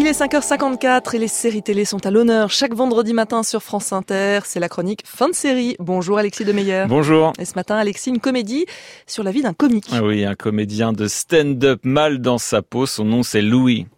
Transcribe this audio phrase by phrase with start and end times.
[0.00, 3.92] Il est 5h54 et les séries télé sont à l'honneur chaque vendredi matin sur France
[3.92, 4.40] Inter.
[4.46, 5.76] C'est la chronique fin de série.
[5.78, 6.86] Bonjour Alexis Demeyer.
[6.88, 7.34] Bonjour.
[7.38, 8.64] Et ce matin, Alexis, une comédie
[9.06, 9.90] sur la vie d'un comique.
[9.92, 12.86] Ah oui, un comédien de stand-up mal dans sa peau.
[12.86, 13.88] Son nom c'est Louis.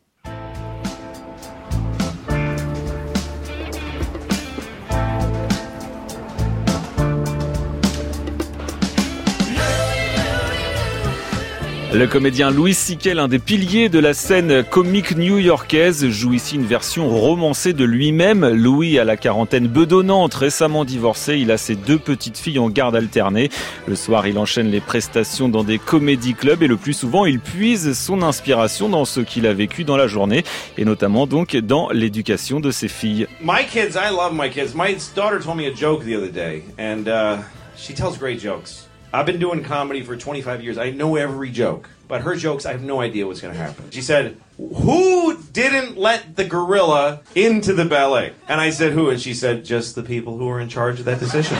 [11.94, 16.64] Le comédien Louis C.K., l'un des piliers de la scène comique new-yorkaise, joue ici une
[16.64, 18.48] version romancée de lui-même.
[18.48, 21.36] Louis a la quarantaine bedonnante, récemment divorcé.
[21.36, 23.50] Il a ses deux petites filles en garde alternée.
[23.86, 27.40] Le soir, il enchaîne les prestations dans des comédie clubs et le plus souvent, il
[27.40, 30.44] puise son inspiration dans ce qu'il a vécu dans la journée
[30.78, 33.26] et notamment donc dans l'éducation de ses filles.
[33.42, 34.74] My kids, I love my kids.
[34.74, 37.42] My daughter told me a joke the other day, and uh,
[37.76, 38.88] she tells great jokes.
[39.12, 40.78] I've been doing comedy for 25 years.
[40.78, 41.88] I know every joke.
[42.08, 43.90] But her jokes, I have no idea what's going to happen.
[43.90, 48.34] She said, Who didn't let the gorilla into the ballet?
[48.48, 49.10] And I said, Who?
[49.10, 51.56] And she said, Just the people who were in charge of that decision.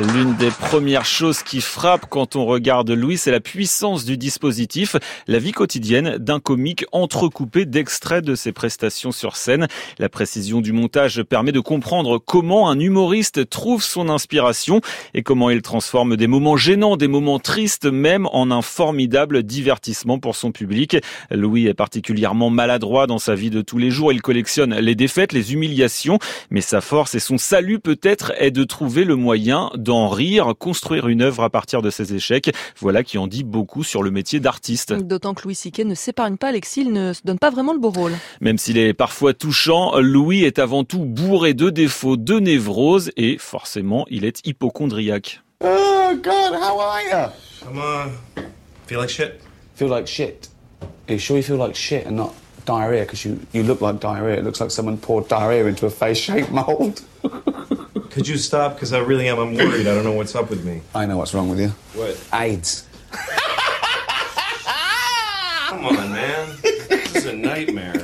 [0.00, 4.96] L'une des premières choses qui frappe quand on regarde Louis, c'est la puissance du dispositif,
[5.26, 9.68] la vie quotidienne d'un comique entrecoupé d'extraits de ses prestations sur scène.
[9.98, 14.80] La précision du montage permet de comprendre comment un humoriste trouve son inspiration
[15.12, 20.18] et comment il transforme des moments gênants, des moments tristes même en un formidable divertissement
[20.18, 20.96] pour son public.
[21.30, 24.10] Louis est particulièrement maladroit dans sa vie de tous les jours.
[24.10, 26.18] Il collectionne les défaites, les humiliations,
[26.48, 31.08] mais sa force et son salut peut-être est de trouver le moyen d'en rire, construire
[31.08, 32.54] une œuvre à partir de ses échecs.
[32.78, 34.92] Voilà qui en dit beaucoup sur le métier d'artiste.
[34.92, 35.80] D'autant que Louis C.K.
[35.80, 38.12] ne s'épargne pas, Alexis, il ne se donne pas vraiment le beau rôle.
[38.40, 43.36] Même s'il est parfois touchant, Louis est avant tout bourré de défauts, de névrose et
[43.38, 45.42] forcément, il est hypochondriaque.
[45.60, 47.32] Oh God, how are you?
[47.68, 48.42] I'm, uh,
[48.86, 49.40] feel like shit?
[49.74, 50.48] Feel like shit.
[51.08, 52.34] Are you sure you feel like shit and not
[52.66, 53.02] diarrhea?
[53.02, 54.38] Because you, you look like diarrhea.
[54.38, 57.02] It looks like someone poured diarrhea into a face-shaped mold.
[58.12, 58.74] Could you stop?
[58.74, 59.38] Because I really am.
[59.38, 59.86] I'm worried.
[59.86, 60.82] I don't know what's up with me.
[60.94, 61.72] I know what's wrong with you.
[61.94, 62.16] What?
[62.32, 62.86] AIDS.
[65.68, 66.48] Come on, man.
[66.62, 67.94] This is a nightmare.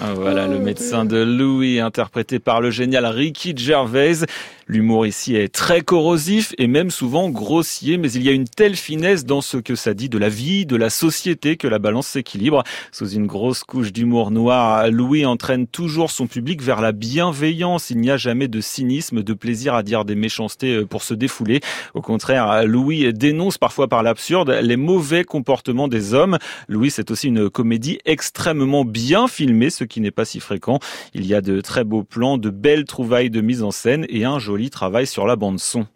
[0.00, 4.24] Ah, Voilà le médecin de Louis, interprété par le génial Ricky Gervais.
[4.72, 8.76] L'humour ici est très corrosif et même souvent grossier, mais il y a une telle
[8.76, 12.06] finesse dans ce que ça dit de la vie, de la société, que la balance
[12.06, 12.62] s'équilibre.
[12.92, 17.90] Sous une grosse couche d'humour noir, Louis entraîne toujours son public vers la bienveillance.
[17.90, 21.14] Il n'y a jamais de cynisme, de plaisir à dire des méchancetés euh, pour se
[21.14, 21.58] défouler.
[21.94, 26.38] Au contraire, Louis dénonce parfois par l'absurde les mauvais comportements des hommes.
[26.68, 30.78] Louis, c'est aussi une comédie extrêmement bien filmée, ce qui n'est pas si fréquent.
[31.12, 34.24] Il y a de très beaux plans, de belles trouvailles de mise en scène et
[34.24, 35.86] un joli travail sur la bande son.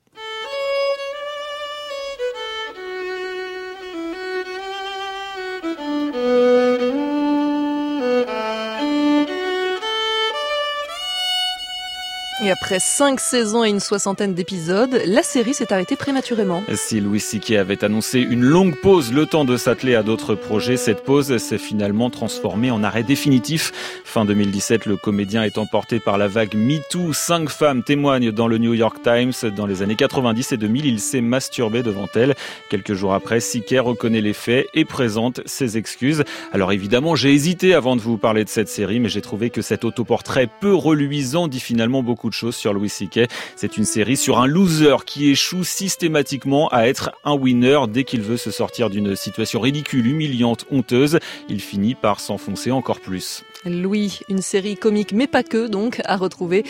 [12.43, 16.65] Et après cinq saisons et une soixantaine d'épisodes, la série s'est arrêtée prématurément.
[16.75, 17.53] Si Louis C.K.
[17.53, 21.59] avait annoncé une longue pause, le temps de s'atteler à d'autres projets, cette pause s'est
[21.59, 23.71] finalement transformée en arrêt définitif.
[24.05, 27.13] Fin 2017, le comédien est emporté par la vague MeToo.
[27.13, 29.33] Cinq femmes témoignent dans le New York Times.
[29.55, 32.35] Dans les années 90 et 2000, il s'est masturbé devant elles.
[32.69, 33.77] Quelques jours après, C.K.
[33.79, 36.25] reconnaît les faits et présente ses excuses.
[36.53, 39.63] Alors évidemment, j'ai hésité avant de vous parler de cette série, mais j'ai trouvé que
[39.63, 43.29] cet autoportrait peu reluisant dit finalement beaucoup de choses sur Louis C.K.
[43.57, 48.23] C'est une série sur un loser qui échoue systématiquement à être un winner dès qu'il
[48.23, 51.19] veut se sortir d'une situation ridicule, humiliante, honteuse.
[51.49, 53.45] Il finit par s'enfoncer encore plus.
[53.65, 56.65] Louis, une série comique mais pas que donc à retrouver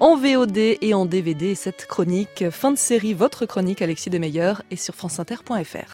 [0.00, 1.54] en VOD et en DVD.
[1.54, 5.88] Cette chronique, fin de série, votre chronique Alexis Demeyer est sur franceinter.fr.